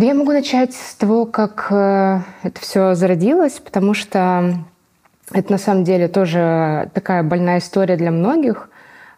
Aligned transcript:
Да 0.00 0.06
я 0.06 0.14
могу 0.14 0.32
начать 0.32 0.72
с 0.72 0.94
того, 0.94 1.26
как 1.26 1.66
э, 1.68 2.20
это 2.42 2.58
все 2.58 2.94
зародилось, 2.94 3.60
потому 3.62 3.92
что 3.92 4.54
это 5.30 5.52
на 5.52 5.58
самом 5.58 5.84
деле 5.84 6.08
тоже 6.08 6.90
такая 6.94 7.22
больная 7.22 7.58
история 7.58 7.98
для 7.98 8.10
многих. 8.10 8.70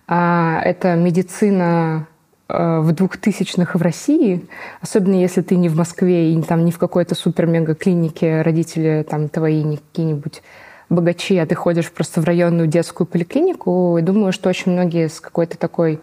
А, 0.08 0.60
это 0.64 0.96
медицина 0.96 2.08
э, 2.48 2.80
в 2.80 2.90
двухтысячных 2.90 3.76
в 3.76 3.80
России, 3.80 4.44
особенно 4.80 5.14
если 5.14 5.42
ты 5.42 5.54
не 5.54 5.68
в 5.68 5.76
Москве 5.76 6.34
и 6.34 6.42
там 6.42 6.64
не 6.64 6.72
в 6.72 6.78
какой-то 6.78 7.14
супер-мега-клинике, 7.14 8.42
родители 8.42 9.06
там 9.08 9.28
твои 9.28 9.62
не 9.62 9.76
какие-нибудь 9.76 10.42
богачи, 10.88 11.38
а 11.38 11.46
ты 11.46 11.54
ходишь 11.54 11.92
просто 11.92 12.20
в 12.20 12.24
районную 12.24 12.66
детскую 12.66 13.06
поликлинику. 13.06 13.98
И 13.98 14.02
думаю, 14.02 14.32
что 14.32 14.48
очень 14.48 14.72
многие 14.72 15.08
с 15.08 15.20
какой-то 15.20 15.56
такой 15.56 16.00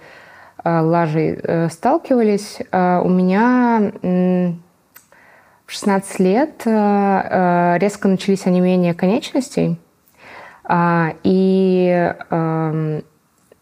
э, 0.64 0.80
лажей 0.80 1.38
сталкивались. 1.70 2.60
Э, 2.72 3.02
у 3.04 3.10
меня 3.10 3.92
в 5.70 5.72
16 5.72 6.20
лет 6.20 6.64
э, 6.66 6.72
э, 6.72 7.78
резко 7.78 8.08
начались 8.08 8.48
онемения 8.48 8.96
конечностей. 8.96 9.80
Э, 10.68 11.12
и 11.22 12.12
э, 12.32 13.02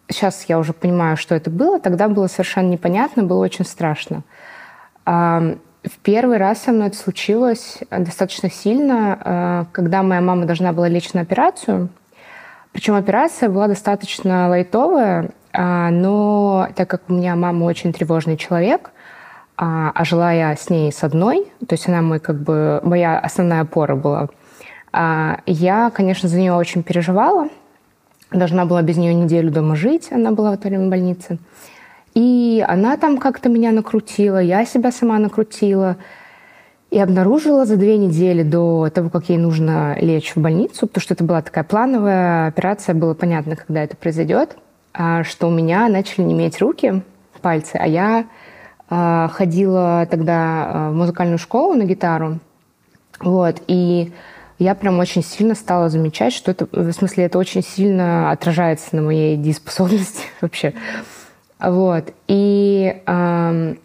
сейчас 0.10 0.46
я 0.46 0.58
уже 0.58 0.72
понимаю, 0.72 1.18
что 1.18 1.36
это 1.36 1.50
было. 1.50 1.82
Тогда 1.82 2.08
было 2.08 2.28
совершенно 2.28 2.70
непонятно, 2.70 3.24
было 3.24 3.44
очень 3.44 3.66
страшно. 3.66 4.24
В 5.06 6.00
первый 6.02 6.38
раз 6.38 6.64
со 6.64 6.72
мной 6.72 6.88
это 6.88 6.98
случилось 6.98 7.80
достаточно 7.92 8.50
сильно, 8.50 9.20
э, 9.24 9.66
когда 9.74 10.02
моя 10.02 10.22
мама 10.22 10.46
должна 10.46 10.72
была 10.72 10.88
лечь 10.88 11.12
на 11.12 11.22
операцию. 11.22 11.90
Причем 12.72 12.96
операция 12.96 13.50
была 13.50 13.68
достаточно 13.68 14.48
лайтовая, 14.48 15.32
э, 15.52 15.90
но 15.90 16.70
так 16.74 16.90
как 16.90 17.02
у 17.10 17.14
меня 17.14 17.36
мама 17.36 17.66
очень 17.66 17.92
тревожный 17.92 18.38
человек, 18.38 18.92
а, 19.58 19.92
а 19.94 20.06
жила 20.06 20.32
я 20.32 20.56
с 20.56 20.70
ней 20.70 20.92
с 20.92 21.04
одной, 21.04 21.46
то 21.68 21.74
есть 21.74 21.88
она 21.88 22.02
мой, 22.02 22.20
как 22.20 22.38
бы, 22.38 22.80
моя 22.84 23.20
основная 23.20 23.62
опора 23.62 23.96
была, 23.96 24.30
а, 24.94 25.40
я, 25.46 25.90
конечно, 25.90 26.30
за 26.30 26.40
нее 26.40 26.54
очень 26.54 26.84
переживала. 26.84 27.50
Должна 28.32 28.66
была 28.66 28.82
без 28.82 28.98
нее 28.98 29.14
неделю 29.14 29.52
дома 29.52 29.76
жить, 29.76 30.10
она 30.12 30.32
была 30.32 30.52
в 30.52 30.54
это 30.56 30.68
время 30.68 30.88
в 30.88 30.90
больнице. 30.90 31.40
И 32.14 32.64
она 32.68 32.98
там 32.98 33.18
как-то 33.18 33.50
меня 33.50 33.72
накрутила, 33.72 34.40
я 34.40 34.66
себя 34.66 34.92
сама 34.92 35.20
накрутила. 35.20 35.98
И 36.90 37.00
обнаружила 37.00 37.66
за 37.66 37.76
две 37.76 37.98
недели 37.98 38.44
до 38.44 38.90
того, 38.90 39.10
как 39.10 39.30
ей 39.30 39.38
нужно 39.38 39.98
лечь 40.00 40.34
в 40.36 40.40
больницу, 40.40 40.88
потому 40.88 41.02
что 41.02 41.14
это 41.14 41.24
была 41.24 41.42
такая 41.42 41.64
плановая 41.64 42.48
операция, 42.48 42.96
было 42.96 43.14
понятно, 43.14 43.56
когда 43.56 43.84
это 43.84 43.98
произойдет, 43.98 44.56
а, 44.94 45.24
что 45.24 45.48
у 45.48 45.52
меня 45.52 45.90
начали 45.90 46.24
неметь 46.24 46.60
руки, 46.60 47.02
пальцы, 47.42 47.76
а 47.76 47.86
я 47.86 48.26
ходила 48.90 50.08
тогда 50.10 50.90
в 50.92 50.96
музыкальную 50.96 51.38
школу 51.38 51.74
на 51.74 51.84
гитару, 51.84 52.40
вот, 53.20 53.62
и 53.68 54.14
я 54.60 54.74
прям 54.74 54.98
очень 55.00 55.24
сильно 55.24 55.54
стала 55.54 55.90
замечать, 55.90 56.34
что 56.34 56.52
это, 56.52 56.68
в 56.72 56.92
смысле, 56.92 57.26
это 57.26 57.38
очень 57.38 57.62
сильно 57.62 58.32
отражается 58.32 58.96
на 58.96 59.04
моей 59.04 59.38
дееспособности 59.38 60.24
вообще. 60.42 60.74
Вот. 61.60 62.14
И 62.28 63.02
э, 63.06 63.76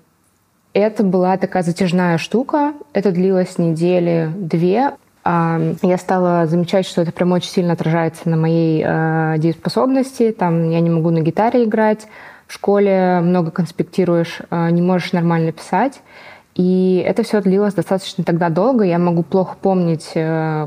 это 0.72 1.04
была 1.04 1.36
такая 1.36 1.62
затяжная 1.62 2.16
штука. 2.18 2.72
Это 2.94 3.12
длилось 3.12 3.58
недели 3.58 4.30
две. 4.34 4.92
Э, 5.24 5.74
я 5.82 5.98
стала 5.98 6.46
замечать, 6.46 6.86
что 6.86 7.02
это 7.02 7.12
прям 7.12 7.32
очень 7.32 7.50
сильно 7.50 7.74
отражается 7.74 8.30
на 8.30 8.36
моей 8.36 8.82
э, 8.84 9.34
дееспособности. 9.38 10.32
Там 10.32 10.70
я 10.70 10.80
не 10.80 10.90
могу 10.90 11.10
на 11.10 11.20
гитаре 11.20 11.64
играть. 11.64 12.06
В 12.52 12.54
школе 12.56 13.20
много 13.22 13.50
конспектируешь, 13.50 14.40
э, 14.50 14.70
не 14.72 14.82
можешь 14.82 15.12
нормально 15.12 15.52
писать. 15.52 16.02
И 16.54 17.02
это 17.06 17.22
все 17.22 17.40
длилось 17.40 17.72
достаточно 17.72 18.24
тогда 18.24 18.50
долго. 18.50 18.84
Я 18.84 18.98
могу 18.98 19.22
плохо 19.22 19.56
помнить 19.58 20.10
э, 20.14 20.66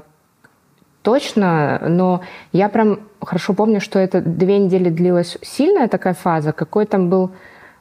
точно, 1.03 1.79
но 1.87 2.21
я 2.51 2.69
прям 2.69 3.01
хорошо 3.21 3.53
помню, 3.53 3.79
что 3.81 3.99
это 3.99 4.19
две 4.19 4.57
недели 4.57 4.89
длилась 4.89 5.37
сильная 5.43 5.87
такая 5.87 6.15
фаза. 6.15 6.53
Какой 6.53 6.87
там 6.87 7.07
был, 7.07 7.29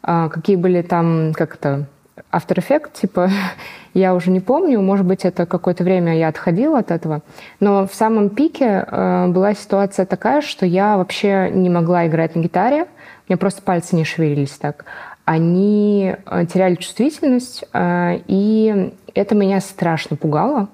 э, 0.06 0.28
какие 0.30 0.56
были 0.56 0.82
там, 0.82 1.32
как 1.32 1.54
это, 1.54 1.86
After 2.30 2.58
Effects, 2.58 2.92
типа, 2.92 3.30
я 3.94 4.14
уже 4.14 4.30
не 4.30 4.40
помню, 4.40 4.82
может 4.82 5.06
быть, 5.06 5.24
это 5.24 5.46
какое-то 5.46 5.82
время 5.82 6.18
я 6.18 6.28
отходила 6.28 6.80
от 6.80 6.90
этого. 6.90 7.22
Но 7.58 7.86
в 7.86 7.94
самом 7.94 8.28
пике 8.28 8.84
э, 8.86 9.28
была 9.28 9.54
ситуация 9.54 10.04
такая, 10.04 10.42
что 10.42 10.66
я 10.66 10.98
вообще 10.98 11.50
не 11.50 11.70
могла 11.70 12.06
играть 12.06 12.36
на 12.36 12.40
гитаре, 12.40 12.86
у 13.26 13.32
меня 13.32 13.38
просто 13.38 13.62
пальцы 13.62 13.96
не 13.96 14.04
шевелились 14.04 14.58
так 14.58 14.84
они 15.24 16.14
э, 16.26 16.46
теряли 16.46 16.74
чувствительность, 16.74 17.64
э, 17.72 18.20
и 18.26 18.92
это 19.14 19.34
меня 19.34 19.60
страшно 19.60 20.16
пугало. 20.16 20.68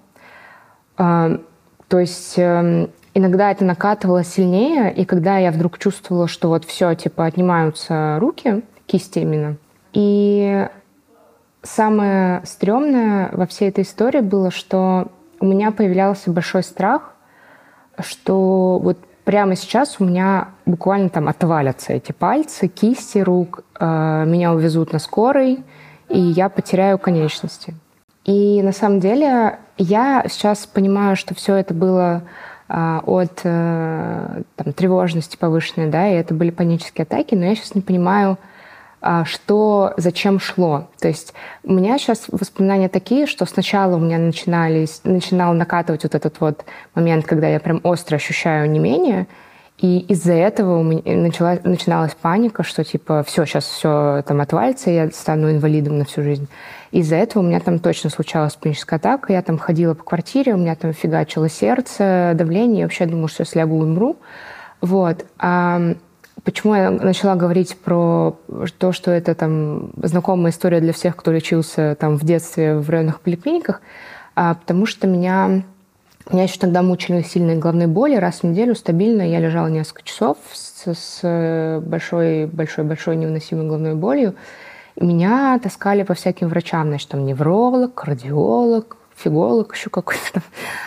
Э, 0.99 1.39
то 1.89 1.99
есть 1.99 2.39
иногда 2.39 3.51
это 3.51 3.65
накатывало 3.65 4.23
сильнее, 4.23 4.93
и 4.95 5.05
когда 5.05 5.39
я 5.39 5.51
вдруг 5.51 5.79
чувствовала, 5.79 6.29
что 6.29 6.49
вот 6.49 6.65
все, 6.65 6.95
типа, 6.95 7.27
отнимаются 7.27 8.19
руки, 8.21 8.63
кисти 8.87 9.19
именно, 9.19 9.57
и 9.93 10.69
самое 11.63 12.43
стрёмное 12.45 13.31
во 13.33 13.47
всей 13.47 13.71
этой 13.71 13.83
истории 13.83 14.21
было, 14.21 14.53
что 14.53 15.09
у 15.41 15.47
меня 15.47 15.73
появлялся 15.73 16.31
большой 16.31 16.63
страх, 16.63 17.15
что 17.99 18.79
вот 18.79 18.99
прямо 19.31 19.55
сейчас 19.55 19.99
у 20.01 20.05
меня 20.05 20.49
буквально 20.67 21.09
там 21.09 21.29
отвалятся 21.29 21.93
эти 21.93 22.11
пальцы, 22.11 22.67
кисти 22.67 23.19
рук, 23.19 23.63
э, 23.79 24.25
меня 24.27 24.53
увезут 24.53 24.93
на 24.93 24.99
скорой, 24.99 25.63
и 26.09 26.19
я 26.19 26.49
потеряю 26.49 26.99
конечности. 26.99 27.77
И 28.25 28.61
на 28.61 28.73
самом 28.73 28.99
деле 28.99 29.61
я 29.79 30.25
сейчас 30.29 30.67
понимаю, 30.67 31.15
что 31.15 31.37
все 31.37 31.55
это 31.55 31.75
было 31.75 32.23
э, 32.69 33.01
от 33.07 33.43
э, 33.45 34.43
там, 34.57 34.73
тревожности 34.73 35.37
повышенной, 35.37 35.91
да, 35.91 36.09
и 36.09 36.15
это 36.15 36.35
были 36.35 36.51
панические 36.51 37.05
атаки, 37.05 37.37
но 37.37 37.45
я 37.45 37.55
сейчас 37.55 37.77
не 37.77 37.83
понимаю, 37.83 38.37
что 39.25 39.95
зачем 39.97 40.39
шло. 40.39 40.89
То 41.01 41.09
есть 41.09 41.33
у 41.65 41.73
меня 41.73 41.99
сейчас 41.99 42.27
воспоминания 42.29 42.89
такие, 42.89 43.27
что 43.27 43.47
сначала 43.47 43.97
у 43.97 43.99
меня 43.99 44.19
начинались, 44.19 45.01
начинал 45.05 45.55
накатывать 45.55 46.03
вот 46.03 46.15
этот 46.15 46.41
вот 46.41 46.65
момент, 46.95 47.27
когда 47.27 47.49
я 47.49 47.61
прям 47.61 47.81
остро 47.83 48.17
ощущаю 48.17 48.71
не 48.71 48.79
менее, 48.79 49.27
и 49.81 50.01
из-за 50.09 50.35
этого 50.35 50.79
у 50.79 50.83
меня 50.83 51.01
начала, 51.17 51.59
начиналась 51.65 52.15
паника, 52.15 52.63
что 52.63 52.85
типа 52.85 53.25
все, 53.27 53.47
сейчас 53.47 53.65
все 53.65 54.23
там 54.27 54.43
отвалится, 54.43 54.91
я 54.91 55.11
стану 55.11 55.51
инвалидом 55.51 55.97
на 55.97 56.05
всю 56.05 56.23
жизнь. 56.23 56.49
Из-за 56.91 57.17
этого 57.17 57.43
у 57.43 57.47
меня 57.47 57.61
там 57.61 57.79
точно 57.79 58.11
случалась 58.11 58.57
паническая 58.57 58.99
атака, 58.99 59.33
я 59.33 59.41
там 59.41 59.57
ходила 59.57 59.95
по 59.95 60.05
квартире, 60.05 60.53
у 60.53 60.59
меня 60.59 60.75
там 60.75 60.93
фигачило 60.93 61.49
сердце, 61.49 62.33
давление, 62.35 62.81
я 62.81 62.85
вообще 62.85 63.07
думала, 63.07 63.29
что 63.29 63.45
я 63.55 63.65
умру. 63.65 64.17
Вот. 64.83 65.25
Почему 66.45 66.75
я 66.75 66.91
начала 66.91 67.35
говорить 67.35 67.77
про 67.77 68.37
то, 68.79 68.93
что 68.93 69.11
это 69.11 69.35
там 69.35 69.91
знакомая 70.03 70.53
история 70.53 70.81
для 70.81 70.93
всех, 70.93 71.17
кто 71.17 71.33
лечился 71.33 71.97
там 71.99 72.17
в 72.17 72.25
детстве 72.25 72.77
в 72.77 72.89
районных 72.89 73.21
поликлиниках? 73.21 73.83
А, 74.35 74.55
потому 74.55 74.87
что 74.87 75.07
меня, 75.07 75.63
меня 76.31 76.43
еще 76.45 76.59
тогда 76.59 76.83
мучили 76.83 77.23
сильные 77.23 77.59
головные 77.59 77.89
боли. 77.89 78.15
Раз 78.15 78.41
в 78.41 78.45
неделю 78.45 78.75
стабильно 78.75 79.23
я 79.23 79.39
лежала 79.39 79.67
несколько 79.67 80.03
часов 80.03 80.39
с, 80.53 80.95
с 80.95 81.83
большой, 81.85 82.47
большой, 82.47 82.85
большой 82.85 83.17
невыносимой 83.17 83.67
головной 83.67 83.95
болью. 83.95 84.35
И 84.97 85.05
меня 85.05 85.59
таскали 85.63 86.05
по 86.05 86.15
всяким 86.15 86.49
врачам, 86.49 86.89
значит, 86.89 87.11
там 87.11 87.27
невролог, 87.27 87.95
кардиолог, 87.95 88.97
фиголог 89.15 89.75
еще 89.75 89.91
какой-то. 89.91 90.43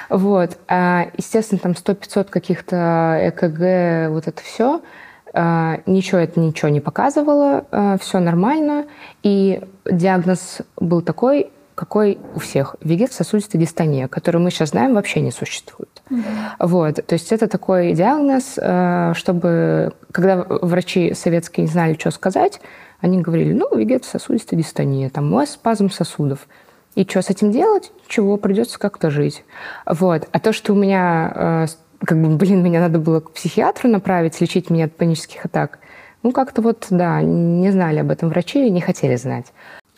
Вот. 0.09 0.57
А, 0.67 1.07
естественно, 1.15 1.59
там 1.59 1.73
100-500 1.73 2.29
каких-то 2.29 3.19
ЭКГ, 3.21 4.11
вот 4.11 4.27
это 4.27 4.41
все– 4.41 4.81
ничего 5.33 6.19
это 6.19 6.39
ничего 6.39 6.69
не 6.69 6.79
показывало, 6.79 7.65
а, 7.71 7.97
все 7.97 8.19
нормально. 8.19 8.85
И 9.23 9.61
диагноз 9.85 10.59
был 10.77 11.01
такой, 11.01 11.51
какой 11.75 12.19
у 12.35 12.39
всех. 12.39 12.75
Вегетососудистая 12.81 13.59
дистония, 13.59 14.07
которую 14.07 14.43
мы 14.43 14.51
сейчас 14.51 14.69
знаем, 14.69 14.93
вообще 14.93 15.21
не 15.21 15.31
существует. 15.31 16.03
Mm-hmm. 16.09 16.23
Вот. 16.59 16.95
То 17.05 17.13
есть 17.13 17.31
это 17.31 17.47
такой 17.47 17.93
диагноз, 17.93 18.59
а, 18.61 19.13
чтобы, 19.15 19.93
когда 20.11 20.45
врачи 20.47 21.13
советские 21.13 21.65
не 21.65 21.71
знали, 21.71 21.95
что 21.99 22.11
сказать, 22.11 22.61
они 23.01 23.19
говорили, 23.21 23.53
ну, 23.53 23.75
вегетососудистая 23.75 24.57
дистония, 24.57 25.09
там, 25.09 25.45
спазм 25.45 25.89
сосудов. 25.89 26.47
И 26.95 27.05
что 27.05 27.23
с 27.23 27.29
этим 27.31 27.51
делать? 27.51 27.91
Чего, 28.07 28.37
придется 28.37 28.77
как-то 28.77 29.09
жить. 29.09 29.43
Вот. 29.87 30.27
А 30.31 30.39
то, 30.39 30.53
что 30.53 30.73
у 30.73 30.75
меня 30.75 31.67
как 32.05 32.21
бы, 32.21 32.35
блин, 32.35 32.63
меня 32.63 32.79
надо 32.79 32.99
было 32.99 33.19
к 33.19 33.31
психиатру 33.31 33.89
направить, 33.89 34.39
лечить 34.41 34.69
меня 34.69 34.85
от 34.85 34.95
панических 34.95 35.45
атак. 35.45 35.79
Ну, 36.21 36.31
как-то 36.31 36.61
вот, 36.61 36.87
да, 36.89 37.21
не 37.21 37.71
знали 37.71 37.99
об 37.99 38.11
этом 38.11 38.29
врачи, 38.29 38.69
не 38.69 38.81
хотели 38.81 39.15
знать. 39.15 39.53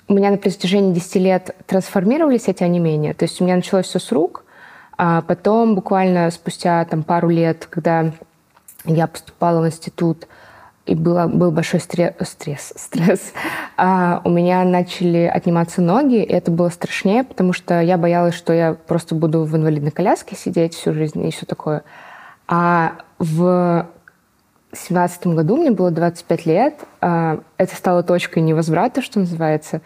У 0.08 0.14
меня 0.14 0.32
на 0.32 0.38
протяжении 0.38 0.94
10 0.94 1.16
лет 1.16 1.56
трансформировались 1.66 2.48
эти 2.48 2.64
онемения. 2.64 3.14
То 3.14 3.26
есть 3.26 3.42
у 3.42 3.44
меня 3.44 3.56
началось 3.56 3.88
все 3.88 4.00
с 4.00 4.12
рук, 4.12 4.44
а 4.98 5.22
потом 5.22 5.76
буквально 5.76 6.30
спустя 6.32 6.86
там, 6.86 7.04
пару 7.04 7.30
лет, 7.30 7.68
когда 7.70 8.12
я 8.86 9.08
поступала 9.08 9.62
в 9.62 9.68
институт, 9.68 10.28
и 10.86 10.94
было, 10.94 11.28
был 11.28 11.52
большой 11.52 11.80
стресс, 11.80 12.14
стресс, 12.22 12.74
стресс. 12.78 13.34
А 13.78 14.22
у 14.24 14.30
меня 14.30 14.64
начали 14.64 15.30
отниматься 15.34 15.82
ноги, 15.82 16.22
и 16.22 16.32
это 16.32 16.52
было 16.52 16.70
страшнее, 16.70 17.24
потому 17.24 17.54
что 17.54 17.82
я 17.82 17.98
боялась, 17.98 18.36
что 18.36 18.54
я 18.54 18.74
просто 18.74 19.16
буду 19.16 19.44
в 19.44 19.56
инвалидной 19.56 19.92
коляске 19.92 20.36
сидеть 20.36 20.76
всю 20.76 20.94
жизнь 20.94 21.26
и 21.26 21.32
все 21.32 21.46
такое. 21.46 21.84
А 22.48 22.98
в 23.18 23.88
семнадцатом 24.74 25.36
году 25.36 25.58
мне 25.58 25.72
было 25.72 25.90
25 25.90 26.46
лет. 26.46 26.84
А, 27.02 27.40
это 27.58 27.76
стало 27.76 28.04
точкой 28.04 28.40
невозврата, 28.40 29.02
что 29.02 29.20
называется. 29.20 29.82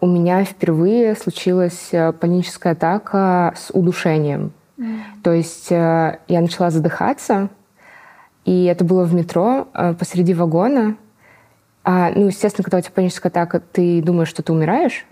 У 0.00 0.06
меня 0.06 0.42
впервые 0.44 1.14
случилась 1.14 1.90
э, 1.92 2.12
паническая 2.12 2.72
атака 2.72 3.54
с 3.56 3.70
удушением. 3.72 4.52
Mm. 4.76 4.98
То 5.22 5.32
есть 5.32 5.70
э, 5.70 6.18
я 6.26 6.40
начала 6.40 6.70
задыхаться, 6.70 7.50
и 8.44 8.64
это 8.64 8.84
было 8.84 9.04
в 9.04 9.14
метро 9.14 9.68
э, 9.74 9.94
посреди 9.94 10.34
вагона. 10.34 10.96
А, 11.84 12.10
ну, 12.14 12.26
естественно, 12.26 12.64
когда 12.64 12.78
у 12.78 12.80
тебя 12.80 12.92
паническая 12.94 13.30
атака, 13.30 13.60
ты 13.60 14.02
думаешь, 14.02 14.28
что 14.28 14.42
ты 14.42 14.52
умираешь. 14.52 15.06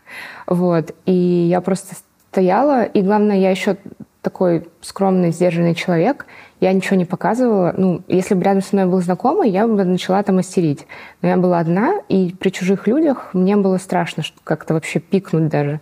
вот. 0.46 0.94
И 1.04 1.12
я 1.12 1.60
просто 1.60 1.96
стояла, 2.30 2.84
и 2.84 3.02
главное, 3.02 3.36
я 3.36 3.50
еще 3.50 3.76
такой 4.22 4.68
скромный, 4.80 5.30
сдержанный 5.30 5.74
человек, 5.74 6.26
я 6.60 6.72
ничего 6.72 6.96
не 6.96 7.04
показывала. 7.04 7.72
Ну, 7.76 8.02
если 8.08 8.34
бы 8.34 8.42
рядом 8.42 8.62
со 8.62 8.74
мной 8.74 8.86
был 8.86 9.00
знакомый, 9.00 9.50
я 9.50 9.68
бы 9.68 9.84
начала 9.84 10.22
там 10.22 10.40
истерить. 10.40 10.86
Но 11.22 11.28
я 11.28 11.36
была 11.36 11.60
одна, 11.60 12.00
и 12.08 12.34
при 12.38 12.50
чужих 12.50 12.88
людях 12.88 13.30
мне 13.34 13.56
было 13.56 13.78
страшно 13.78 14.24
как-то 14.42 14.74
вообще 14.74 14.98
пикнуть 14.98 15.48
даже. 15.48 15.80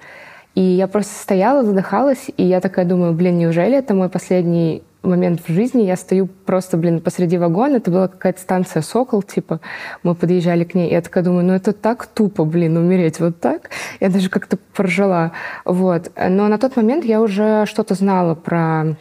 И 0.55 0.61
я 0.61 0.87
просто 0.89 1.15
стояла, 1.15 1.65
задыхалась, 1.65 2.31
и 2.37 2.45
я 2.45 2.61
такая 2.61 2.85
думаю, 2.85 3.15
блин, 3.15 3.39
неужели 3.39 3.77
это 3.77 3.95
мой 3.95 4.09
последний 4.09 4.83
момент 5.05 5.41
в 5.47 5.53
жизни? 5.53 5.83
Я 5.83 5.97
стою 5.97 6.27
просто, 6.27 6.77
блин, 6.77 7.01
посреди 7.01 7.39
вагона, 7.39 7.77
это 7.77 7.91
была 7.91 8.09
какая-то 8.09 8.41
станция 8.41 8.83
«Сокол», 8.83 9.23
типа, 9.23 9.61
мы 10.03 10.15
подъезжали 10.15 10.65
к 10.65 10.75
ней, 10.75 10.89
и 10.89 10.93
я 10.93 11.01
такая 11.01 11.25
думаю, 11.25 11.45
ну 11.45 11.53
это 11.53 11.73
так 11.73 12.07
тупо, 12.07 12.45
блин, 12.45 12.77
умереть 12.77 13.21
вот 13.21 13.41
так. 13.41 13.71
Я 14.01 14.11
даже 14.11 14.29
как-то 14.29 14.57
поржала, 14.75 15.33
вот. 15.65 16.11
Но 16.17 16.49
на 16.49 16.59
тот 16.59 16.77
момент 16.77 17.05
я 17.05 17.21
уже 17.21 17.67
что-то 17.67 17.95
знала 17.95 18.35
про 18.35 18.97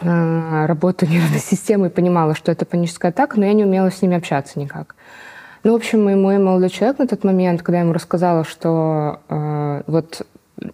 э, 0.00 0.66
работу 0.66 1.06
нервной 1.10 1.40
системы 1.40 1.88
и 1.88 1.90
понимала, 1.90 2.34
что 2.34 2.52
это 2.52 2.64
паническая 2.64 3.10
атака, 3.10 3.38
но 3.38 3.46
я 3.46 3.52
не 3.52 3.64
умела 3.64 3.90
с 3.90 4.02
ними 4.02 4.16
общаться 4.16 4.58
никак. 4.58 4.94
Ну, 5.64 5.72
в 5.72 5.76
общем, 5.76 6.02
мой, 6.02 6.16
мой 6.16 6.38
молодой 6.38 6.70
человек 6.70 6.98
на 6.98 7.06
тот 7.06 7.22
момент, 7.22 7.62
когда 7.62 7.78
я 7.78 7.84
ему 7.84 7.92
рассказала, 7.92 8.44
что 8.44 9.20
э, 9.28 9.82
вот 9.86 10.26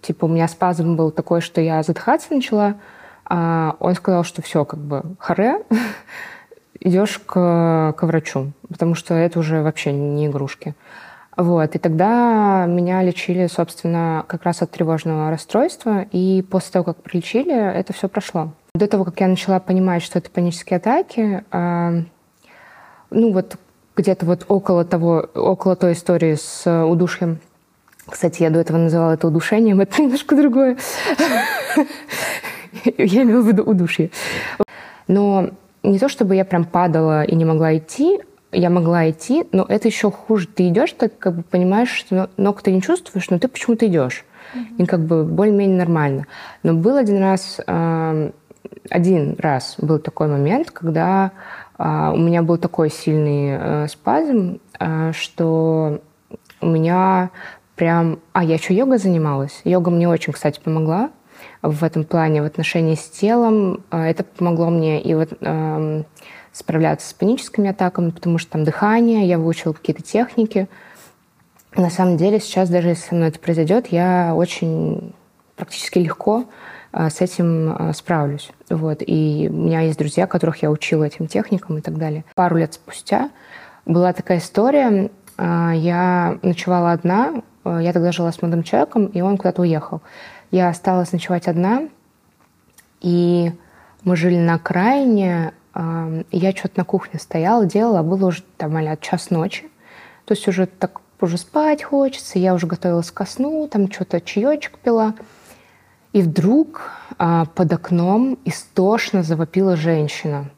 типа 0.03 0.27
у 0.27 0.29
меня 0.29 0.49
спазм 0.49 0.97
был 0.97 1.11
такой, 1.11 1.41
что 1.41 1.61
я 1.61 1.83
задыхаться 1.83 2.33
начала, 2.33 2.77
а 3.29 3.77
он 3.81 3.95
сказал, 3.95 4.25
что 4.25 4.43
все, 4.43 4.65
как 4.65 4.81
бы, 4.81 5.03
харе, 5.19 5.63
идешь 6.81 7.19
к, 7.19 7.95
к 7.97 8.03
врачу, 8.03 8.53
потому 8.69 8.95
что 8.95 9.15
это 9.15 9.39
уже 9.39 9.63
вообще 9.63 9.93
не 9.93 10.27
игрушки. 10.27 10.75
Вот. 11.37 11.77
И 11.77 11.79
тогда 11.79 12.67
меня 12.67 13.01
лечили, 13.03 13.47
собственно, 13.47 14.25
как 14.27 14.43
раз 14.43 14.61
от 14.61 14.73
тревожного 14.73 15.31
расстройства. 15.31 16.03
И 16.11 16.43
после 16.43 16.73
того, 16.73 16.85
как 16.85 16.97
прилечили, 17.03 17.55
это 17.55 17.93
все 17.93 18.09
прошло. 18.09 18.53
До 18.75 18.89
того, 18.89 19.05
как 19.05 19.21
я 19.21 19.29
начала 19.29 19.61
понимать, 19.61 20.03
что 20.03 20.19
это 20.19 20.31
панические 20.31 20.79
атаки, 20.79 21.45
э, 21.51 22.03
ну 23.11 23.33
вот 23.33 23.57
где-то 23.97 24.27
вот 24.27 24.47
около 24.49 24.85
того, 24.85 25.29
около 25.35 25.77
той 25.77 25.93
истории 25.93 26.35
с 26.35 26.85
удушьем, 26.85 27.39
кстати, 28.09 28.43
я 28.43 28.51
до 28.51 28.61
этого 28.61 28.79
называла 28.79 29.13
это 29.13 29.29
удушением, 29.29 29.81
это 29.81 30.03
немножко 30.03 30.35
другое. 30.35 30.77
Я 32.99 33.23
имела 33.23 33.43
в 33.43 33.47
виду 33.47 33.63
удушье. 33.63 34.11
Но 35.07 35.51
не 35.83 35.99
то, 35.99 36.09
чтобы 36.09 36.35
я 36.35 36.45
прям 36.45 36.65
падала 36.65 37.23
и 37.23 37.35
не 37.35 37.45
могла 37.45 37.77
идти, 37.77 38.21
я 38.53 38.71
могла 38.71 39.11
идти, 39.11 39.47
но 39.53 39.65
это 39.69 39.89
еще 39.89 40.11
хуже. 40.11 40.47
Ты 40.47 40.69
идешь, 40.69 40.93
ты 40.93 41.09
как 41.09 41.35
бы 41.37 41.43
понимаешь, 41.43 41.91
что 41.91 42.31
ног 42.37 42.63
ты 42.63 42.73
не 42.73 42.83
чувствуешь, 42.83 43.31
но 43.31 43.39
ты 43.39 43.49
почему-то 43.49 43.87
идешь. 43.87 44.25
И 44.79 44.87
как 44.87 45.01
бы 45.01 45.25
более-менее 45.25 45.77
нормально. 45.77 46.27
Но 46.63 46.75
был 46.75 46.97
один 46.97 47.21
раз, 47.21 47.61
один 48.91 49.37
раз 49.39 49.75
был 49.79 49.99
такой 49.99 50.29
момент, 50.29 50.71
когда 50.71 51.33
а, 51.79 52.13
у 52.13 52.17
меня 52.17 52.43
был 52.43 52.59
такой 52.59 52.91
сильный 52.91 53.57
э, 53.57 53.87
спазм, 53.89 54.59
э, 54.81 55.13
что 55.15 56.01
у 56.61 56.67
меня 56.67 57.31
прям... 57.77 58.19
А, 58.33 58.43
я 58.43 58.55
еще 58.55 58.75
йога 58.75 58.99
занималась. 58.99 59.61
Йога 59.65 59.91
мне 59.91 60.09
очень, 60.09 60.33
кстати, 60.33 60.61
помогла 60.61 61.11
в 61.63 61.85
этом 61.85 62.05
плане, 62.05 62.43
в 62.43 62.47
отношении 62.47 62.95
с 62.95 63.09
телом. 63.09 63.85
А, 63.91 64.07
это 64.07 64.25
помогло 64.25 64.71
мне 64.71 65.01
и 65.01 65.15
вот 65.15 65.31
э, 65.41 66.03
справляться 66.53 67.09
с 67.09 67.13
паническими 67.13 67.71
атаками, 67.71 68.11
потому 68.11 68.39
что 68.39 68.53
там 68.53 68.65
дыхание, 68.65 69.27
я 69.27 69.39
выучила 69.39 69.73
какие-то 69.73 70.03
техники. 70.03 70.69
На 71.75 71.91
самом 71.91 72.17
деле 72.17 72.41
сейчас, 72.41 72.69
даже 72.69 72.89
если 72.89 73.09
со 73.09 73.15
мной 73.15 73.29
это 73.29 73.39
произойдет, 73.39 73.89
я 73.89 74.33
очень 74.35 75.13
практически 75.57 75.99
легко 75.99 76.45
э, 76.93 77.11
с 77.11 77.21
этим 77.21 77.77
э, 77.77 77.93
справлюсь. 77.93 78.51
Вот. 78.71 79.03
И 79.07 79.49
у 79.51 79.55
меня 79.55 79.81
есть 79.81 79.99
друзья, 79.99 80.27
которых 80.27 80.63
я 80.63 80.71
учила 80.71 81.05
этим 81.05 81.27
техникам 81.27 81.79
и 81.79 81.81
так 81.81 81.99
далее. 81.99 82.25
Пару 82.35 82.57
лет 82.57 82.75
спустя 82.75 83.31
была 83.87 84.13
такая 84.13 84.39
история. 84.39 85.11
Я 85.41 86.37
ночевала 86.43 86.91
одна 86.91 87.43
я 87.77 87.93
тогда 87.93 88.13
жила 88.13 88.33
с 88.33 88.41
молодым 88.41 88.63
человеком, 88.63 89.07
и 89.07 89.21
он 89.21 89.37
куда-то 89.37 89.63
уехал. 89.63 90.01
Я 90.51 90.69
осталась 90.69 91.13
ночевать 91.13 91.47
одна, 91.47 91.89
и 93.01 93.53
мы 94.03 94.17
жили 94.17 94.39
на 94.39 94.55
окраине, 94.55 95.53
я 95.75 96.53
что-то 96.53 96.79
на 96.79 96.85
кухне 96.85 97.21
стояла, 97.21 97.67
делала, 97.67 98.03
было 98.03 98.27
уже 98.27 98.43
там 98.57 98.77
а 98.77 98.97
час 98.97 99.31
ночи. 99.31 99.69
То 100.25 100.35
есть 100.35 100.49
уже 100.49 100.67
так 100.67 101.01
уже 101.21 101.39
спать 101.39 101.83
хочется, 101.83 102.39
я 102.39 102.55
уже 102.55 102.67
готовилась 102.67 103.11
ко 103.11 103.27
сну, 103.27 103.69
там 103.69 103.91
что-то 103.91 104.21
чаечек 104.21 104.79
пила. 104.79 105.15
И 106.13 106.23
вдруг 106.23 106.91
а, 107.19 107.45
под 107.45 107.73
окном 107.73 108.39
истошно 108.45 109.23
завопила 109.23 109.77
женщина. 109.77 110.51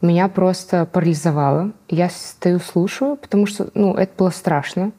Меня 0.00 0.28
просто 0.28 0.86
парализовало. 0.86 1.72
Я 1.88 2.08
стою, 2.10 2.58
слушаю, 2.58 3.16
потому 3.16 3.46
что 3.46 3.70
ну, 3.74 3.94
это 3.94 4.12
было 4.16 4.30
страшно. 4.30 4.92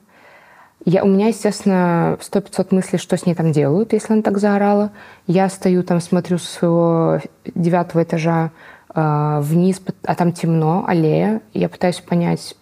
Я, 0.84 1.04
у 1.04 1.08
меня, 1.08 1.28
естественно, 1.28 2.18
сто 2.22 2.42
пятьсот 2.42 2.72
мыслей, 2.72 2.98
что 2.98 3.16
с 3.16 3.26
ней 3.26 3.36
там 3.36 3.52
делают, 3.52 3.94
если 3.94 4.14
она 4.14 4.24
так 4.24 4.40
заорала. 4.40 4.92
Я 5.28 5.48
стою 5.50 5.84
там, 5.84 6.02
смотрю 6.02 6.40
с 6.40 6.44
своего 6.44 7.20
девятого 7.54 8.02
этажа 8.04 8.52
э, 8.94 9.40
вниз, 9.42 9.80
а 10.04 10.16
там 10.16 10.34
темно, 10.34 10.84
аллея. 10.88 11.42
Я 11.54 11.70
пытаюсь 11.70 12.00
понять, 12.00 12.56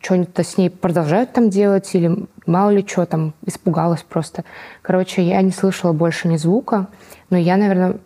что-то 0.00 0.44
с 0.44 0.56
ней 0.56 0.70
продолжают 0.70 1.32
там 1.32 1.50
делать 1.50 1.94
или 1.94 2.26
мало 2.46 2.70
ли 2.70 2.86
что 2.86 3.04
там, 3.04 3.34
испугалась 3.44 4.02
просто. 4.02 4.44
Короче, 4.80 5.22
я 5.22 5.42
не 5.42 5.50
слышала 5.50 5.92
больше 5.92 6.28
ни 6.28 6.36
звука, 6.36 6.86
но 7.28 7.36
я, 7.36 7.58
наверное, 7.58 7.98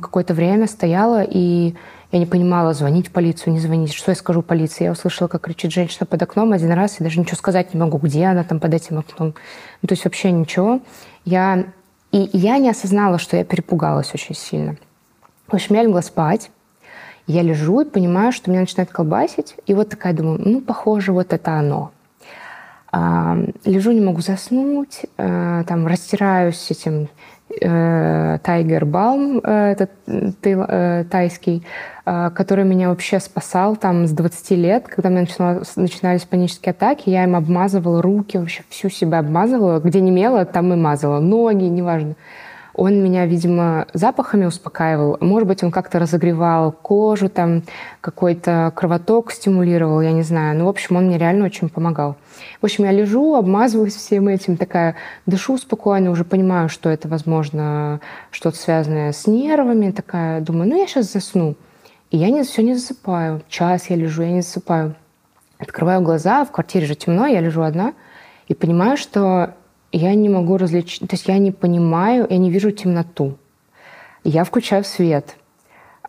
какое-то 0.00 0.32
время 0.32 0.66
стояла 0.66 1.22
и 1.22 1.74
я 2.12 2.18
не 2.18 2.26
понимала, 2.26 2.74
звонить 2.74 3.08
в 3.08 3.12
полицию, 3.12 3.52
не 3.52 3.60
звонить. 3.60 3.92
Что 3.92 4.10
я 4.10 4.16
скажу 4.16 4.42
полиции? 4.42 4.84
Я 4.84 4.92
услышала, 4.92 5.28
как 5.28 5.42
кричит 5.42 5.72
женщина 5.72 6.06
под 6.06 6.20
окном 6.22 6.52
один 6.52 6.72
раз, 6.72 7.00
и 7.00 7.04
даже 7.04 7.20
ничего 7.20 7.36
сказать 7.36 7.72
не 7.72 7.78
могу, 7.78 7.98
где 7.98 8.24
она 8.26 8.42
там 8.42 8.58
под 8.58 8.74
этим 8.74 8.98
окном. 8.98 9.34
Ну, 9.82 9.86
то 9.86 9.92
есть 9.92 10.04
вообще 10.04 10.32
ничего. 10.32 10.80
Я... 11.24 11.66
И 12.10 12.28
я 12.32 12.58
не 12.58 12.68
осознала, 12.68 13.18
что 13.18 13.36
я 13.36 13.44
перепугалась 13.44 14.12
очень 14.12 14.34
сильно. 14.34 14.76
В 15.46 15.54
общем, 15.54 15.76
я 15.76 15.84
легла 15.84 16.02
спать. 16.02 16.50
Я 17.28 17.42
лежу 17.42 17.82
и 17.82 17.84
понимаю, 17.84 18.32
что 18.32 18.50
меня 18.50 18.62
начинает 18.62 18.90
колбасить. 18.90 19.54
И 19.66 19.74
вот 19.74 19.90
такая 19.90 20.12
думаю, 20.12 20.40
ну, 20.44 20.60
похоже, 20.60 21.12
вот 21.12 21.32
это 21.32 21.52
оно. 21.52 21.92
Лежу, 22.92 23.92
не 23.92 24.00
могу 24.00 24.20
заснуть, 24.20 25.02
а, 25.16 25.62
там 25.64 25.86
растираюсь 25.86 26.70
этим 26.70 27.08
Тайгер 27.58 28.84
Балм, 28.84 29.40
э, 29.42 29.72
этот 29.72 29.90
э, 30.06 31.04
тайский, 31.10 31.64
э, 32.06 32.30
который 32.30 32.64
меня 32.64 32.90
вообще 32.90 33.18
спасал 33.18 33.76
там 33.76 34.06
с 34.06 34.12
20 34.12 34.50
лет, 34.52 34.86
когда 34.86 35.08
у 35.08 35.12
меня 35.12 35.22
начинало, 35.22 35.62
начинались 35.74 36.22
панические 36.22 36.70
атаки, 36.70 37.10
я 37.10 37.24
им 37.24 37.34
обмазывала 37.34 38.02
руки, 38.02 38.38
вообще 38.38 38.62
всю 38.68 38.88
себя 38.88 39.18
обмазывала, 39.18 39.80
где 39.80 40.00
не 40.00 40.12
мела, 40.12 40.44
там 40.44 40.72
и 40.72 40.76
мазала, 40.76 41.18
ноги, 41.18 41.64
неважно. 41.64 42.14
Он 42.80 43.04
меня, 43.04 43.26
видимо, 43.26 43.88
запахами 43.92 44.46
успокаивал. 44.46 45.18
Может 45.20 45.46
быть, 45.46 45.62
он 45.62 45.70
как-то 45.70 45.98
разогревал 45.98 46.72
кожу, 46.72 47.28
там 47.28 47.62
какой-то 48.00 48.72
кровоток 48.74 49.32
стимулировал, 49.32 50.00
я 50.00 50.12
не 50.12 50.22
знаю. 50.22 50.56
Ну, 50.56 50.64
в 50.64 50.70
общем, 50.70 50.96
он 50.96 51.04
мне 51.04 51.18
реально 51.18 51.44
очень 51.44 51.68
помогал. 51.68 52.16
В 52.58 52.64
общем, 52.64 52.84
я 52.84 52.92
лежу, 52.92 53.34
обмазываюсь 53.34 53.94
всем 53.94 54.28
этим, 54.28 54.56
такая 54.56 54.94
дышу 55.26 55.58
спокойно, 55.58 56.10
уже 56.10 56.24
понимаю, 56.24 56.70
что 56.70 56.88
это, 56.88 57.06
возможно, 57.06 58.00
что-то 58.30 58.56
связанное 58.56 59.12
с 59.12 59.26
нервами. 59.26 59.90
Такая, 59.90 60.40
думаю, 60.40 60.70
ну, 60.70 60.78
я 60.78 60.86
сейчас 60.86 61.12
засну. 61.12 61.56
И 62.10 62.16
я 62.16 62.30
не, 62.30 62.44
все 62.44 62.62
не 62.62 62.74
засыпаю. 62.74 63.42
Час 63.50 63.90
я 63.90 63.96
лежу, 63.96 64.22
я 64.22 64.30
не 64.30 64.40
засыпаю. 64.40 64.94
Открываю 65.58 66.00
глаза, 66.00 66.46
в 66.46 66.50
квартире 66.50 66.86
же 66.86 66.94
темно, 66.94 67.26
я 67.26 67.40
лежу 67.40 67.60
одна, 67.60 67.92
и 68.48 68.54
понимаю, 68.54 68.96
что 68.96 69.54
я 69.92 70.14
не 70.14 70.28
могу 70.28 70.56
различить, 70.56 71.00
то 71.00 71.14
есть 71.14 71.28
я 71.28 71.38
не 71.38 71.50
понимаю, 71.50 72.26
я 72.28 72.38
не 72.38 72.50
вижу 72.50 72.70
темноту. 72.70 73.36
Я 74.24 74.44
включаю 74.44 74.84
свет. 74.84 75.36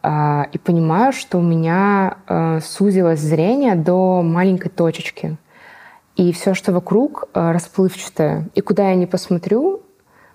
а, 0.04 0.48
и 0.52 0.58
понимаю, 0.58 1.14
что 1.14 1.38
у 1.38 1.42
меня 1.42 2.18
а, 2.28 2.60
сузилось 2.60 3.20
зрение 3.20 3.76
до 3.76 4.22
маленькой 4.24 4.70
точечки. 4.70 5.38
И 6.16 6.32
все, 6.34 6.54
что 6.54 6.74
вокруг, 6.74 7.30
а, 7.34 7.54
расплывчатое. 7.54 8.50
И 8.56 8.62
куда 8.62 8.90
я 8.90 8.96
не 8.96 9.06
посмотрю, 9.06 9.82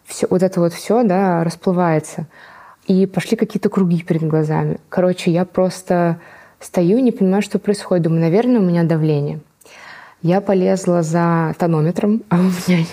все, 0.05 0.27
вот 0.31 0.43
это 0.43 0.61
вот 0.61 0.73
все 0.73 1.03
да, 1.03 1.43
расплывается. 1.43 2.27
И 2.87 3.07
пошли 3.07 3.37
какие-то 3.37 3.69
круги 3.69 4.03
перед 4.03 4.23
глазами. 4.23 4.79
Короче, 4.89 5.33
я 5.33 5.45
просто 5.45 6.21
стою, 6.61 7.01
не 7.01 7.11
понимаю, 7.11 7.43
что 7.43 7.59
происходит. 7.59 8.05
Думаю, 8.05 8.21
наверное, 8.21 8.61
у 8.61 8.65
меня 8.65 8.85
давление. 8.85 9.41
Я 10.23 10.41
полезла 10.41 11.03
за 11.03 11.55
тонометром, 11.59 12.23
а 12.31 12.37
у 12.37 12.43
меня 12.43 12.85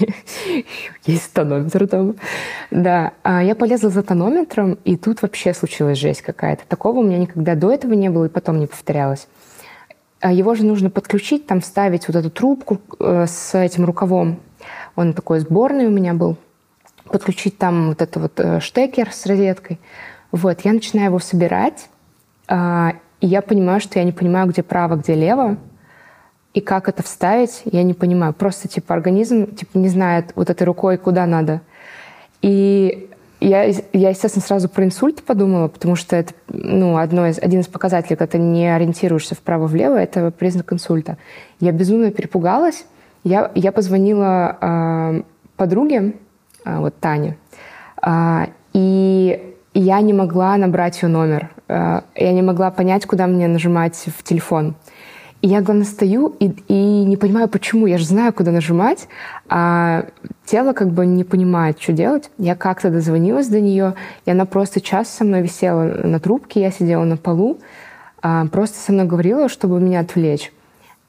есть 1.05 1.31
тонометр 1.33 1.87
дома. 1.87 2.15
Да, 2.69 3.13
а 3.23 3.43
я 3.43 3.55
полезла 3.55 3.89
за 3.89 4.03
тонометром, 4.03 4.77
и 4.83 4.97
тут 4.97 5.21
вообще 5.21 5.53
случилась 5.53 5.97
жесть 5.97 6.21
какая-то. 6.21 6.63
Такого 6.67 6.99
у 6.99 7.03
меня 7.03 7.17
никогда 7.17 7.55
до 7.55 7.71
этого 7.71 7.93
не 7.93 8.09
было 8.09 8.25
и 8.25 8.29
потом 8.29 8.59
не 8.59 8.67
повторялось. 8.67 9.27
А 10.19 10.31
его 10.31 10.53
же 10.55 10.65
нужно 10.65 10.89
подключить, 10.89 11.47
там 11.47 11.61
вставить 11.61 12.07
вот 12.07 12.15
эту 12.15 12.29
трубку 12.29 12.79
э, 12.99 13.25
с 13.27 13.57
этим 13.57 13.85
рукавом. 13.85 14.39
Он 14.95 15.13
такой 15.13 15.39
сборный 15.39 15.87
у 15.87 15.91
меня 15.91 16.13
был. 16.13 16.37
Подключить 17.05 17.57
там 17.57 17.89
вот 17.89 18.01
этот 18.01 18.21
вот 18.21 18.39
э, 18.39 18.59
штекер 18.59 19.11
с 19.11 19.25
розеткой. 19.25 19.79
Вот, 20.31 20.61
я 20.61 20.73
начинаю 20.73 21.07
его 21.07 21.19
собирать, 21.19 21.89
а, 22.47 22.93
и 23.21 23.27
я 23.27 23.41
понимаю, 23.41 23.79
что 23.79 23.99
я 23.99 24.05
не 24.05 24.11
понимаю, 24.11 24.47
где 24.47 24.63
право, 24.63 24.95
где 24.95 25.13
лево. 25.13 25.57
И 26.53 26.61
как 26.61 26.87
это 26.87 27.01
вставить, 27.01 27.61
я 27.65 27.83
не 27.83 27.93
понимаю. 27.93 28.33
Просто, 28.33 28.67
типа, 28.67 28.93
организм, 28.93 29.55
типа, 29.55 29.77
не 29.77 29.89
знает 29.89 30.33
вот 30.35 30.49
этой 30.49 30.63
рукой, 30.63 30.97
куда 30.97 31.25
надо. 31.25 31.61
И 32.41 33.09
я, 33.39 33.63
я, 33.63 34.09
естественно, 34.09 34.45
сразу 34.45 34.69
про 34.69 34.85
инсульт 34.85 35.23
подумала, 35.23 35.67
потому 35.67 35.95
что 35.95 36.15
это, 36.15 36.33
ну, 36.47 36.97
одно 36.97 37.27
из, 37.27 37.39
один 37.39 37.61
из 37.61 37.67
показателей, 37.67 38.15
когда 38.15 38.31
ты 38.31 38.37
не 38.37 38.73
ориентируешься 38.73 39.35
вправо-влево, 39.35 39.95
это 39.95 40.31
признак 40.31 40.71
инсульта. 40.71 41.17
Я 41.59 41.71
безумно 41.71 42.11
перепугалась. 42.11 42.85
Я, 43.23 43.51
я 43.55 43.71
позвонила 43.71 44.57
э, 44.61 45.21
подруге, 45.55 46.13
э, 46.65 46.77
вот 46.77 46.99
Тане, 46.99 47.37
э, 48.05 48.47
и 48.73 49.55
я 49.73 50.01
не 50.01 50.13
могла 50.13 50.55
набрать 50.57 51.01
ее 51.01 51.09
номер. 51.09 51.49
Э, 51.67 52.01
я 52.15 52.31
не 52.31 52.41
могла 52.41 52.69
понять, 52.69 53.05
куда 53.05 53.27
мне 53.27 53.47
нажимать 53.47 53.95
в 53.95 54.23
телефон. 54.23 54.75
И 55.43 55.47
я, 55.49 55.59
главное, 55.59 55.85
стою 55.85 56.33
и, 56.39 56.55
и 56.69 57.03
не 57.03 57.17
понимаю, 57.17 57.49
почему. 57.49 57.85
Я 57.85 57.97
же 57.97 58.05
знаю, 58.05 58.31
куда 58.31 58.51
нажимать, 58.51 59.09
а 59.49 60.05
тело 60.45 60.71
как 60.71 60.91
бы 60.91 61.05
не 61.05 61.25
понимает, 61.25 61.81
что 61.81 61.91
делать. 61.91 62.31
Я 62.37 62.55
как-то 62.55 62.89
дозвонилась 62.89 63.49
до 63.49 63.59
нее, 63.59 63.95
и 64.25 64.31
она 64.31 64.45
просто 64.45 64.79
час 64.79 65.09
со 65.09 65.25
мной 65.25 65.41
висела 65.41 65.83
на 65.83 66.21
трубке, 66.21 66.61
я 66.61 66.71
сидела 66.71 67.03
на 67.03 67.17
полу, 67.17 67.59
а, 68.21 68.45
просто 68.45 68.77
со 68.79 68.93
мной 68.93 69.05
говорила, 69.05 69.49
чтобы 69.49 69.81
меня 69.81 69.99
отвлечь. 69.99 70.53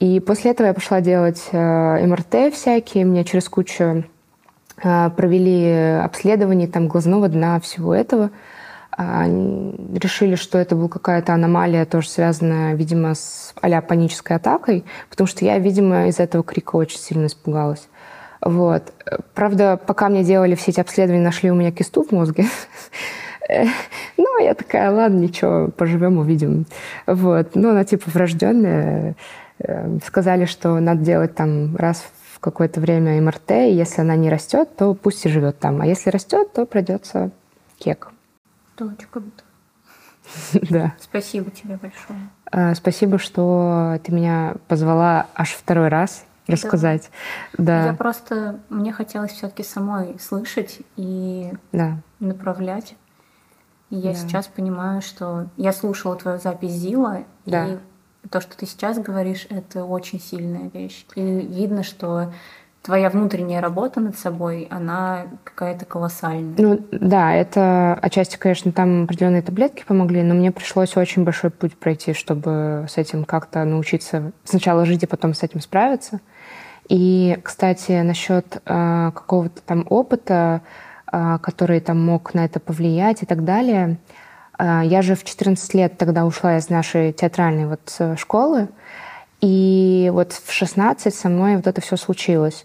И 0.00 0.18
после 0.18 0.50
этого 0.50 0.66
я 0.66 0.74
пошла 0.74 1.00
делать 1.00 1.40
э, 1.52 2.04
МРТ 2.04 2.52
всякие, 2.52 3.04
меня 3.04 3.22
через 3.22 3.48
кучу 3.48 4.02
э, 4.82 5.10
провели 5.10 6.00
обследование 6.02 6.66
там 6.66 6.88
глазного 6.88 7.28
дна, 7.28 7.60
всего 7.60 7.94
этого– 7.94 8.30
решили, 8.96 10.36
что 10.36 10.58
это 10.58 10.76
была 10.76 10.88
какая-то 10.88 11.34
аномалия, 11.34 11.84
тоже 11.84 12.08
связанная, 12.08 12.74
видимо, 12.74 13.14
с 13.14 13.54
а 13.60 13.80
панической 13.80 14.36
атакой, 14.36 14.84
потому 15.10 15.26
что 15.26 15.44
я, 15.44 15.58
видимо, 15.58 16.08
из 16.08 16.20
этого 16.20 16.44
крика 16.44 16.76
очень 16.76 16.98
сильно 16.98 17.26
испугалась. 17.26 17.88
Вот. 18.40 18.92
Правда, 19.34 19.80
пока 19.84 20.08
мне 20.08 20.22
делали 20.22 20.54
все 20.54 20.70
эти 20.70 20.80
обследования, 20.80 21.24
нашли 21.24 21.50
у 21.50 21.54
меня 21.54 21.72
кисту 21.72 22.04
в 22.04 22.12
мозге. 22.12 22.46
Ну, 24.16 24.42
я 24.42 24.54
такая, 24.54 24.90
ладно, 24.90 25.18
ничего, 25.18 25.68
поживем, 25.68 26.16
увидим. 26.16 26.64
Вот. 27.06 27.54
Ну, 27.54 27.72
она 27.72 27.84
типа 27.84 28.04
врожденная. 28.06 29.16
Э, 29.58 29.98
сказали, 30.04 30.46
что 30.46 30.80
надо 30.80 31.02
делать 31.02 31.34
там 31.34 31.76
раз 31.76 32.02
в 32.32 32.40
какое-то 32.40 32.80
время 32.80 33.20
МРТ, 33.20 33.50
и 33.50 33.72
если 33.74 34.00
она 34.00 34.16
не 34.16 34.30
растет, 34.30 34.74
то 34.78 34.94
пусть 34.94 35.26
и 35.26 35.28
живет 35.28 35.58
там. 35.58 35.82
А 35.82 35.86
если 35.86 36.08
растет, 36.08 36.54
то 36.54 36.64
придется 36.64 37.32
кек. 37.78 38.13
Круто. 38.76 39.44
Да. 40.70 40.94
Спасибо 41.00 41.50
тебе 41.50 41.76
большое. 41.76 42.30
А, 42.50 42.74
спасибо, 42.74 43.18
что 43.18 43.98
ты 44.04 44.12
меня 44.12 44.56
позвала 44.68 45.26
аж 45.34 45.50
второй 45.50 45.88
раз 45.88 46.24
рассказать. 46.46 47.10
Да. 47.56 47.86
Я 47.86 47.94
просто 47.94 48.60
мне 48.68 48.92
хотелось 48.92 49.32
все-таки 49.32 49.62
самой 49.62 50.18
слышать 50.18 50.80
и 50.96 51.52
да. 51.72 51.98
направлять. 52.20 52.96
И 53.90 53.96
я 53.96 54.12
да. 54.12 54.16
сейчас 54.16 54.46
понимаю, 54.46 55.02
что 55.02 55.46
я 55.56 55.72
слушала 55.72 56.16
твою 56.16 56.38
запись 56.38 56.72
Зила, 56.72 57.24
да. 57.46 57.66
и 57.66 57.78
то, 58.30 58.40
что 58.40 58.56
ты 58.56 58.66
сейчас 58.66 58.98
говоришь, 58.98 59.46
это 59.50 59.84
очень 59.84 60.20
сильная 60.20 60.70
вещь. 60.70 61.06
И 61.14 61.20
видно, 61.22 61.82
что 61.82 62.32
твоя 62.84 63.08
внутренняя 63.08 63.62
работа 63.62 63.98
над 63.98 64.18
собой, 64.18 64.68
она 64.70 65.26
какая-то 65.42 65.86
колоссальная. 65.86 66.54
Ну 66.58 66.86
да, 66.92 67.34
это 67.34 67.94
отчасти, 67.94 68.36
конечно, 68.36 68.72
там 68.72 69.04
определенные 69.04 69.40
таблетки 69.40 69.84
помогли, 69.86 70.22
но 70.22 70.34
мне 70.34 70.52
пришлось 70.52 70.94
очень 70.96 71.24
большой 71.24 71.50
путь 71.50 71.76
пройти, 71.78 72.12
чтобы 72.12 72.86
с 72.88 72.98
этим 72.98 73.24
как-то 73.24 73.64
научиться 73.64 74.32
сначала 74.44 74.84
жить, 74.84 75.02
а 75.02 75.06
потом 75.06 75.32
с 75.32 75.42
этим 75.42 75.60
справиться. 75.60 76.20
И, 76.90 77.38
кстати, 77.42 78.02
насчет 78.02 78.60
э, 78.66 79.10
какого-то 79.14 79.62
там 79.62 79.86
опыта, 79.88 80.60
э, 81.10 81.38
который 81.40 81.80
там 81.80 82.04
мог 82.04 82.34
на 82.34 82.44
это 82.44 82.60
повлиять 82.60 83.22
и 83.22 83.26
так 83.26 83.44
далее, 83.44 83.96
э, 84.58 84.82
я 84.84 85.00
же 85.00 85.14
в 85.14 85.24
14 85.24 85.72
лет 85.72 85.96
тогда 85.96 86.26
ушла 86.26 86.58
из 86.58 86.68
нашей 86.68 87.14
театральной 87.14 87.66
вот 87.66 87.96
э, 87.98 88.16
школы, 88.16 88.68
и 89.44 90.10
вот 90.10 90.32
в 90.32 90.50
16 90.50 91.14
со 91.14 91.28
мной 91.28 91.56
вот 91.56 91.66
это 91.66 91.82
все 91.82 91.98
случилось. 91.98 92.64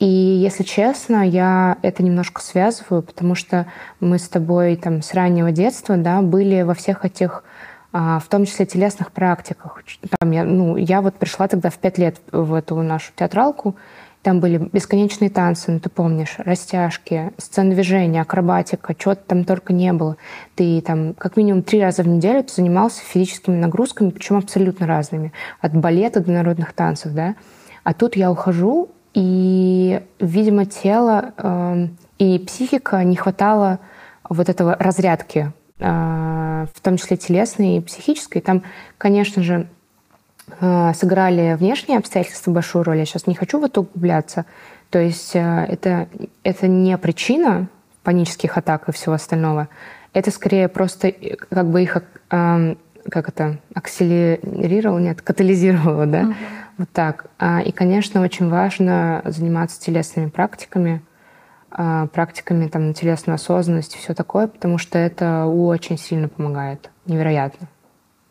И 0.00 0.06
если 0.06 0.64
честно, 0.64 1.26
я 1.26 1.78
это 1.82 2.02
немножко 2.02 2.42
связываю, 2.42 3.02
потому 3.02 3.36
что 3.36 3.66
мы 4.00 4.18
с 4.18 4.28
тобой 4.28 4.74
там 4.74 5.02
с 5.02 5.14
раннего 5.14 5.52
детства 5.52 5.96
да, 5.96 6.22
были 6.22 6.62
во 6.62 6.74
всех 6.74 7.04
этих 7.04 7.44
а, 7.92 8.18
в 8.18 8.26
том 8.26 8.44
числе 8.44 8.66
телесных 8.66 9.12
практиках. 9.12 9.80
Там 10.18 10.32
я, 10.32 10.42
ну, 10.42 10.76
я 10.76 11.00
вот 11.00 11.14
пришла 11.14 11.46
тогда 11.46 11.70
в 11.70 11.78
пять 11.78 11.96
лет 11.96 12.16
в 12.32 12.54
эту 12.54 12.74
нашу 12.82 13.12
театралку, 13.14 13.76
там 14.26 14.40
были 14.40 14.58
бесконечные 14.72 15.30
танцы, 15.30 15.70
ну 15.70 15.78
ты 15.78 15.88
помнишь, 15.88 16.34
растяжки, 16.38 17.30
сцены 17.38 17.76
движения, 17.76 18.22
акробатика, 18.22 18.92
чего-то 18.92 19.22
там 19.24 19.44
только 19.44 19.72
не 19.72 19.92
было. 19.92 20.16
Ты 20.56 20.80
там 20.80 21.14
как 21.14 21.36
минимум 21.36 21.62
три 21.62 21.80
раза 21.80 22.02
в 22.02 22.08
неделю 22.08 22.44
занимался 22.48 23.02
физическими 23.04 23.54
нагрузками, 23.54 24.10
причем 24.10 24.38
абсолютно 24.38 24.88
разными. 24.88 25.32
От 25.60 25.76
балета 25.76 26.18
до 26.18 26.32
народных 26.32 26.72
танцев, 26.72 27.12
да. 27.12 27.36
А 27.84 27.94
тут 27.94 28.16
я 28.16 28.32
ухожу, 28.32 28.90
и, 29.14 30.02
видимо, 30.18 30.66
тело 30.66 31.32
э, 31.36 31.86
и 32.18 32.40
психика 32.40 33.04
не 33.04 33.14
хватало 33.14 33.78
вот 34.28 34.48
этого 34.48 34.74
разрядки, 34.76 35.52
э, 35.78 36.66
в 36.74 36.80
том 36.82 36.96
числе 36.96 37.16
телесной 37.16 37.76
и 37.76 37.80
психической. 37.80 38.42
Там, 38.42 38.64
конечно 38.98 39.44
же, 39.44 39.68
сыграли 40.94 41.56
внешние 41.58 41.98
обстоятельства 41.98 42.52
большую 42.52 42.84
роль. 42.84 42.98
Я 42.98 43.04
сейчас 43.04 43.26
не 43.26 43.34
хочу 43.34 43.58
в 43.58 43.64
это 43.64 43.80
углубляться. 43.80 44.46
То 44.90 44.98
есть 44.98 45.34
э, 45.34 45.66
это, 45.68 46.08
это 46.42 46.68
не 46.68 46.96
причина 46.98 47.68
панических 48.02 48.56
атак 48.56 48.88
и 48.88 48.92
всего 48.92 49.14
остального. 49.14 49.68
Это 50.12 50.30
скорее 50.30 50.68
просто 50.68 51.08
э, 51.08 51.36
как 51.36 51.66
бы 51.66 51.82
их 51.82 51.98
эм, 52.30 52.78
как 53.10 53.28
это, 53.28 53.58
акселерировало, 53.74 54.98
нет, 54.98 55.22
катализировало, 55.22 56.06
да, 56.06 56.22
uh-huh. 56.22 56.34
вот 56.78 56.88
так. 56.92 57.26
А, 57.38 57.60
и, 57.60 57.70
конечно, 57.70 58.20
очень 58.20 58.48
важно 58.48 59.22
заниматься 59.24 59.80
телесными 59.80 60.28
практиками, 60.28 61.02
практиками 61.70 62.66
там 62.66 62.88
на 62.88 62.94
телесную 62.94 63.36
осознанность 63.36 63.94
и 63.94 63.98
все 63.98 64.12
такое, 64.12 64.48
потому 64.48 64.78
что 64.78 64.98
это 64.98 65.44
очень 65.44 65.98
сильно 65.98 66.26
помогает, 66.26 66.90
невероятно. 67.04 67.68